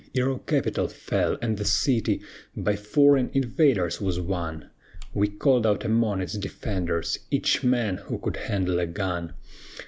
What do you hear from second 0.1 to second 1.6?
"Ere our capital fell, and